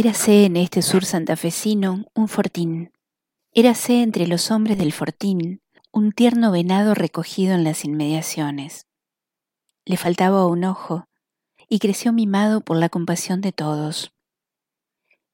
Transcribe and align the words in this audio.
Érase 0.00 0.44
en 0.44 0.56
este 0.56 0.80
sur 0.80 1.04
santafesino 1.04 2.04
un 2.14 2.28
fortín. 2.28 2.92
Érase 3.52 4.00
entre 4.04 4.28
los 4.28 4.52
hombres 4.52 4.78
del 4.78 4.92
fortín 4.92 5.60
un 5.90 6.12
tierno 6.12 6.52
venado 6.52 6.94
recogido 6.94 7.52
en 7.56 7.64
las 7.64 7.84
inmediaciones. 7.84 8.86
Le 9.84 9.96
faltaba 9.96 10.46
un 10.46 10.62
ojo 10.62 11.08
y 11.68 11.80
creció 11.80 12.12
mimado 12.12 12.60
por 12.60 12.76
la 12.76 12.88
compasión 12.88 13.40
de 13.40 13.50
todos. 13.50 14.12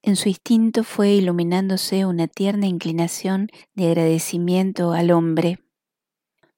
En 0.00 0.16
su 0.16 0.30
instinto 0.30 0.82
fue 0.82 1.10
iluminándose 1.10 2.06
una 2.06 2.26
tierna 2.26 2.66
inclinación 2.66 3.50
de 3.74 3.88
agradecimiento 3.88 4.92
al 4.92 5.10
hombre. 5.10 5.58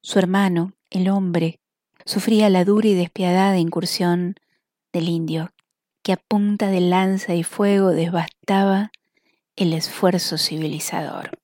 Su 0.00 0.20
hermano, 0.20 0.74
el 0.90 1.08
hombre, 1.08 1.58
sufría 2.04 2.50
la 2.50 2.64
dura 2.64 2.86
y 2.86 2.94
despiadada 2.94 3.58
incursión 3.58 4.36
del 4.92 5.08
indio, 5.08 5.50
que 6.06 6.12
a 6.12 6.16
punta 6.16 6.68
de 6.68 6.80
lanza 6.80 7.34
y 7.34 7.42
fuego 7.42 7.90
devastaba 7.90 8.92
el 9.56 9.72
esfuerzo 9.72 10.38
civilizador. 10.38 11.36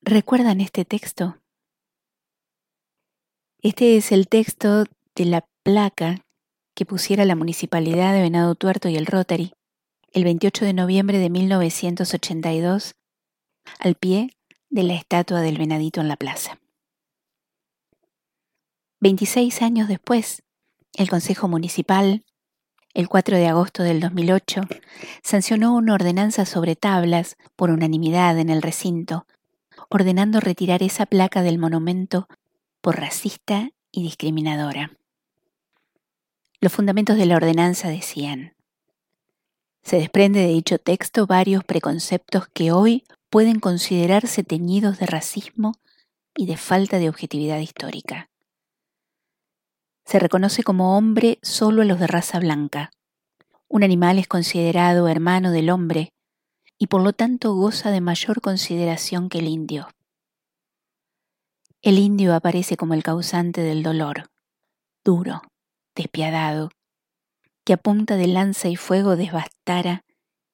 ¿Recuerdan 0.00 0.62
este 0.62 0.86
texto? 0.86 1.36
Este 3.58 3.98
es 3.98 4.12
el 4.12 4.28
texto 4.28 4.84
de 5.14 5.26
la 5.26 5.46
placa 5.62 6.24
que 6.74 6.86
pusiera 6.86 7.26
la 7.26 7.36
Municipalidad 7.36 8.14
de 8.14 8.22
Venado 8.22 8.54
Tuerto 8.54 8.88
y 8.88 8.96
el 8.96 9.04
Rotary 9.04 9.52
el 10.12 10.24
28 10.24 10.64
de 10.64 10.72
noviembre 10.72 11.18
de 11.18 11.28
1982 11.28 12.94
al 13.78 13.94
pie 13.94 14.30
de 14.70 14.84
la 14.84 14.94
estatua 14.94 15.42
del 15.42 15.58
venadito 15.58 16.00
en 16.00 16.08
la 16.08 16.16
plaza. 16.16 16.58
26 19.00 19.60
años 19.60 19.86
después, 19.86 20.42
el 20.94 21.08
Consejo 21.08 21.48
Municipal, 21.48 22.24
el 22.94 23.08
4 23.08 23.36
de 23.36 23.48
agosto 23.48 23.82
del 23.82 24.00
2008, 24.00 24.62
sancionó 25.22 25.74
una 25.74 25.94
ordenanza 25.94 26.44
sobre 26.44 26.76
tablas 26.76 27.36
por 27.56 27.70
unanimidad 27.70 28.38
en 28.38 28.50
el 28.50 28.62
recinto, 28.62 29.26
ordenando 29.88 30.40
retirar 30.40 30.82
esa 30.82 31.06
placa 31.06 31.42
del 31.42 31.58
monumento 31.58 32.28
por 32.80 32.98
racista 32.98 33.70
y 33.90 34.02
discriminadora. 34.02 34.92
Los 36.60 36.72
fundamentos 36.72 37.16
de 37.16 37.26
la 37.26 37.36
ordenanza 37.36 37.88
decían, 37.88 38.54
se 39.82 39.96
desprende 39.96 40.40
de 40.40 40.48
dicho 40.48 40.78
texto 40.78 41.26
varios 41.26 41.64
preconceptos 41.64 42.46
que 42.48 42.70
hoy 42.70 43.04
pueden 43.30 43.58
considerarse 43.58 44.44
teñidos 44.44 44.98
de 44.98 45.06
racismo 45.06 45.72
y 46.36 46.46
de 46.46 46.56
falta 46.56 46.98
de 46.98 47.08
objetividad 47.08 47.58
histórica. 47.58 48.28
Se 50.04 50.18
reconoce 50.18 50.62
como 50.62 50.96
hombre 50.96 51.38
solo 51.42 51.82
a 51.82 51.84
los 51.84 52.00
de 52.00 52.06
raza 52.06 52.38
blanca. 52.38 52.90
Un 53.68 53.84
animal 53.84 54.18
es 54.18 54.28
considerado 54.28 55.08
hermano 55.08 55.50
del 55.50 55.70
hombre 55.70 56.12
y 56.78 56.88
por 56.88 57.02
lo 57.02 57.12
tanto 57.12 57.54
goza 57.54 57.90
de 57.90 58.00
mayor 58.00 58.40
consideración 58.40 59.28
que 59.28 59.38
el 59.38 59.48
indio. 59.48 59.88
El 61.80 61.98
indio 61.98 62.34
aparece 62.34 62.76
como 62.76 62.94
el 62.94 63.02
causante 63.02 63.60
del 63.60 63.82
dolor, 63.82 64.30
duro, 65.04 65.42
despiadado, 65.94 66.70
que 67.64 67.72
a 67.72 67.76
punta 67.76 68.16
de 68.16 68.26
lanza 68.26 68.68
y 68.68 68.76
fuego 68.76 69.16
devastara 69.16 70.04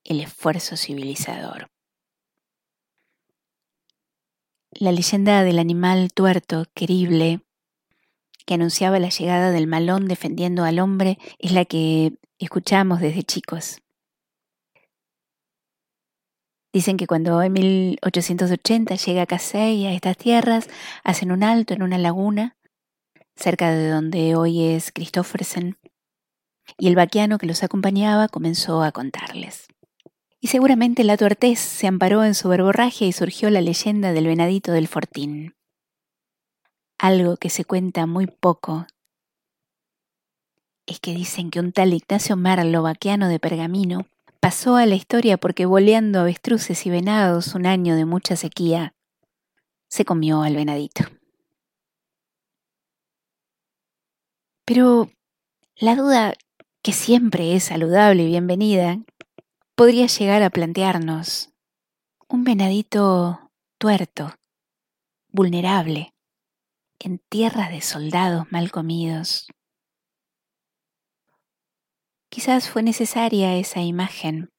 el 0.05 0.21
esfuerzo 0.21 0.77
civilizador. 0.77 1.71
La 4.71 4.93
leyenda 4.93 5.43
del 5.45 5.59
animal 5.59 6.13
tuerto, 6.13 6.65
querible, 6.75 7.41
que 8.49 8.55
anunciaba 8.55 8.99
la 8.99 9.11
llegada 9.11 9.51
del 9.51 9.67
malón 9.67 10.09
defendiendo 10.09 10.65
al 10.65 10.79
hombre, 10.79 11.19
es 11.39 11.53
la 11.53 11.67
que 11.67 12.15
escuchamos 12.39 12.99
desde 12.99 13.23
chicos. 13.23 13.83
Dicen 16.73 16.97
que 16.97 17.07
cuando 17.07 17.43
en 17.43 17.53
1880 17.53 18.95
llega 18.95 19.27
Casey 19.27 19.85
a 19.85 19.93
estas 19.93 20.17
tierras, 20.17 20.67
hacen 21.05 21.31
un 21.31 21.45
alto 21.45 21.75
en 21.75 21.83
una 21.83 21.99
laguna, 21.99 22.57
cerca 23.37 23.71
de 23.71 23.91
donde 23.91 24.35
hoy 24.35 24.65
es 24.65 24.93
Christoffersen, 24.93 25.77
y 26.79 26.89
el 26.89 26.97
vaquiano 26.97 27.37
que 27.37 27.47
los 27.47 27.63
acompañaba 27.63 28.29
comenzó 28.29 28.83
a 28.83 28.93
contarles. 28.93 29.69
Y 30.41 30.47
seguramente 30.47 31.05
la 31.05 31.19
tuertez 31.19 31.59
se 31.59 31.87
amparó 31.87 32.25
en 32.25 32.35
su 32.35 32.49
verborragia 32.49 33.07
y 33.07 33.13
surgió 33.13 33.51
la 33.51 33.61
leyenda 33.61 34.15
del 34.15 34.27
venadito 34.27 34.73
del 34.73 34.89
fortín. 34.89 35.58
Algo 36.99 37.37
que 37.37 37.49
se 37.49 37.65
cuenta 37.65 38.07
muy 38.07 38.27
poco 38.27 38.87
es 40.87 40.99
que 40.99 41.15
dicen 41.15 41.51
que 41.51 41.61
un 41.61 41.71
tal 41.71 41.95
Ignacio 41.95 42.37
Marlo, 42.37 42.83
vaquiano 42.83 43.29
de 43.29 43.39
Pergamino, 43.39 44.07
pasó 44.41 44.75
a 44.75 44.87
la 44.87 44.97
historia 44.97 45.37
porque 45.37 45.65
boleando 45.65 46.19
avestruces 46.19 46.87
y 46.87 46.91
venados 46.91 47.55
un 47.55 47.67
año 47.67 47.95
de 47.95 48.05
mucha 48.05 48.35
sequía, 48.35 48.95
se 49.89 50.05
comió 50.05 50.43
al 50.43 50.57
venadito. 50.57 51.05
Pero 54.65 55.11
la 55.77 55.95
duda 55.95 56.35
que 56.83 56.93
siempre 56.93 57.55
es 57.55 57.65
saludable 57.65 58.25
y 58.25 58.27
bienvenida, 58.27 58.99
podría 59.77 60.07
llegar 60.07 60.43
a 60.43 60.51
plantearnos 60.51 61.51
un 62.29 62.45
venadito 62.45 63.51
tuerto, 63.79 64.35
vulnerable, 65.31 66.13
en 67.01 67.19
tierras 67.29 67.71
de 67.71 67.81
soldados 67.81 68.51
mal 68.51 68.71
comidos. 68.71 69.49
Quizás 72.31 72.69
fue 72.69 72.83
necesaria 72.83 73.57
esa 73.57 73.81
imagen 73.81 74.51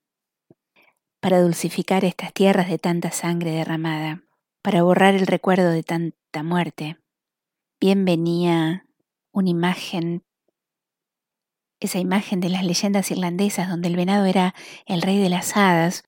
para 1.20 1.42
dulcificar 1.42 2.06
estas 2.06 2.34
tierras 2.34 2.70
de 2.70 2.80
tanta 2.80 3.12
sangre 3.12 3.52
derramada, 3.52 4.24
para 4.62 4.84
borrar 4.84 5.16
el 5.16 5.28
recuerdo 5.28 5.70
de 5.70 5.84
tanta 5.84 6.44
muerte. 6.44 6.98
Bien 7.80 8.06
venía 8.06 8.86
una 9.32 9.50
imagen 9.50 10.24
esa 11.80 12.00
imagen 12.00 12.42
de 12.42 12.50
las 12.50 12.64
leyendas 12.64 13.10
irlandesas 13.12 13.70
donde 13.70 13.88
el 13.88 13.96
venado 13.96 14.26
era 14.26 14.54
el 14.86 15.02
rey 15.02 15.18
de 15.18 15.30
las 15.30 15.56
hadas, 15.56 16.04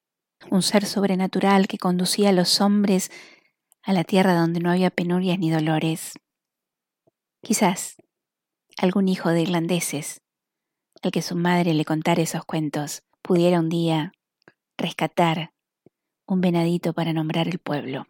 un 0.50 0.64
ser 0.64 0.86
sobrenatural 0.86 1.68
que 1.68 1.78
conducía 1.78 2.30
a 2.30 2.34
los 2.34 2.60
hombres 2.62 3.10
a 3.84 3.94
la 3.94 4.04
tierra 4.04 4.36
donde 4.36 4.60
no 4.60 4.72
había 4.72 4.92
penurias 4.92 5.40
ni 5.40 5.50
dolores. 5.50 6.14
Quizás 7.42 7.98
algún 8.78 9.08
hijo 9.08 9.30
de 9.30 9.42
irlandeses, 9.42 10.22
al 11.02 11.12
que 11.12 11.22
su 11.22 11.36
madre 11.36 11.74
le 11.74 11.86
contara 11.86 12.22
esos 12.22 12.46
cuentos, 12.46 13.04
pudiera 13.22 13.60
un 13.60 13.70
día 13.70 14.12
rescatar 14.78 15.54
un 16.26 16.42
venadito 16.42 16.94
para 16.94 17.14
nombrar 17.14 17.48
el 17.48 17.60
pueblo. 17.60 18.08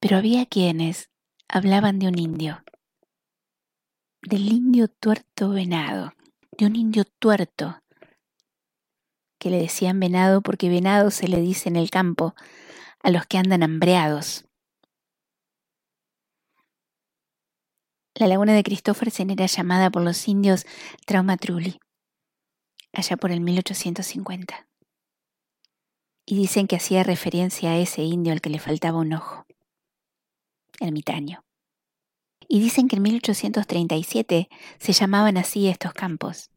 Pero 0.00 0.16
había 0.16 0.46
quienes 0.46 1.10
hablaban 1.48 1.98
de 1.98 2.08
un 2.08 2.18
indio, 2.18 2.64
del 4.22 4.50
indio 4.50 4.88
tuerto 4.88 5.50
venado, 5.50 6.12
de 6.58 6.66
un 6.66 6.76
indio 6.76 7.04
tuerto, 7.04 7.80
que 9.38 9.50
le 9.50 9.58
decían 9.58 10.00
venado 10.00 10.40
porque 10.40 10.68
venado 10.68 11.10
se 11.10 11.28
le 11.28 11.40
dice 11.40 11.68
en 11.68 11.76
el 11.76 11.90
campo 11.90 12.34
a 13.02 13.10
los 13.10 13.26
que 13.26 13.38
andan 13.38 13.62
hambreados. 13.62 14.44
La 18.14 18.26
laguna 18.26 18.54
de 18.54 18.62
Christoffersen 18.62 19.30
era 19.30 19.46
llamada 19.46 19.90
por 19.90 20.02
los 20.02 20.26
indios 20.26 20.66
Traumatruli, 21.06 21.80
allá 22.92 23.16
por 23.16 23.30
el 23.30 23.40
1850. 23.40 24.68
Y 26.24 26.36
dicen 26.36 26.66
que 26.66 26.76
hacía 26.76 27.04
referencia 27.04 27.70
a 27.70 27.78
ese 27.78 28.02
indio 28.02 28.32
al 28.32 28.40
que 28.40 28.50
le 28.50 28.58
faltaba 28.58 28.98
un 28.98 29.12
ojo, 29.12 29.46
ermitaño 30.80 31.46
y 32.48 32.60
dicen 32.60 32.88
que 32.88 32.96
en 32.96 33.02
1837 33.02 34.48
se 34.78 34.92
llamaban 34.92 35.36
así 35.36 35.68
estos 35.68 35.92
campos. 35.92 36.50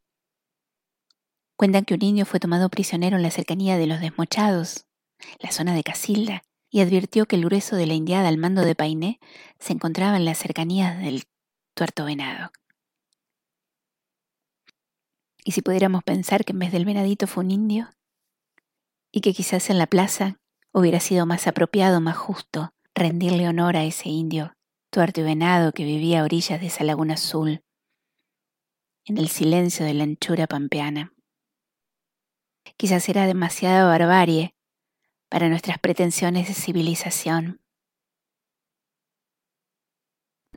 Cuentan 1.56 1.86
que 1.86 1.94
un 1.94 2.04
indio 2.04 2.26
fue 2.26 2.40
tomado 2.40 2.70
prisionero 2.70 3.18
en 3.18 3.24
la 3.24 3.32
cercanía 3.32 3.78
de 3.78 3.88
los 3.88 4.00
Desmochados, 4.00 4.86
la 5.40 5.52
zona 5.52 5.74
de 5.74 5.84
Casilda, 5.84 6.44
y 6.70 6.82
advirtió 6.82 7.26
que 7.26 7.36
el 7.36 7.46
grueso 7.46 7.76
de 7.76 7.88
la 7.88 7.94
indiada 7.94 8.28
al 8.28 8.38
mando 8.38 8.62
de 8.62 8.76
Painé 8.76 9.20
se 9.60 9.74
encontraba 9.74 10.18
en 10.18 10.26
las 10.26 10.38
cercanías 10.38 11.00
del 11.00 11.24
tuerto 11.74 12.06
venado. 12.06 12.52
¿Y 15.44 15.52
si 15.52 15.62
pudiéramos 15.62 16.04
pensar 16.04 16.46
que 16.46 16.52
en 16.52 16.60
vez 16.60 16.72
del 16.72 16.86
venadito 16.86 17.26
fue 17.26 17.44
un 17.44 17.52
indio? 17.52 17.90
Y 19.12 19.22
que 19.22 19.34
quizás 19.34 19.70
en 19.70 19.80
la 19.80 19.88
plaza 19.88 20.40
hubiera 20.72 21.00
sido 21.00 21.26
más 21.26 21.48
apropiado, 21.48 22.02
más 22.02 22.18
justo, 22.18 22.74
rendirle 22.94 23.48
honor 23.48 23.76
a 23.76 23.84
ese 23.84 24.10
indio 24.10 24.54
tuerto 24.90 25.22
y 25.22 25.24
venado 25.24 25.72
que 25.72 25.84
vivía 25.84 26.22
a 26.22 26.24
orillas 26.24 26.60
de 26.60 26.68
esa 26.68 26.84
laguna 26.84 27.14
azul, 27.14 27.64
en 29.06 29.18
el 29.18 29.30
silencio 29.30 29.86
de 29.86 29.94
la 29.94 30.04
anchura 30.04 30.48
pampeana. 30.48 31.14
Quizás 32.78 33.10
era 33.10 33.26
demasiada 33.26 33.86
barbarie 33.86 34.56
para 35.30 35.48
nuestras 35.48 35.78
pretensiones 35.78 36.48
de 36.48 36.54
civilización. 36.56 37.62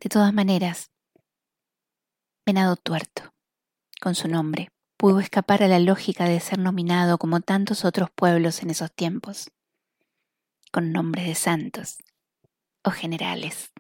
De 0.01 0.09
todas 0.09 0.33
maneras, 0.33 0.91
venado 2.45 2.77
tuerto, 2.77 3.33
con 4.01 4.15
su 4.15 4.29
nombre, 4.29 4.71
pudo 4.97 5.21
escapar 5.21 5.63
a 5.63 5.69
la 5.69 5.79
lógica 5.79 6.25
de 6.25 6.41
ser 6.41 6.59
nominado 6.59 7.19
como 7.19 7.41
tantos 7.41 7.85
otros 7.85 8.11
pueblos 8.11 8.63
en 8.63 8.71
esos 8.71 8.93
tiempos, 8.93 9.51
con 10.73 10.91
nombres 10.91 11.27
de 11.27 11.35
santos 11.35 11.99
o 12.83 12.91
generales. 12.91 13.73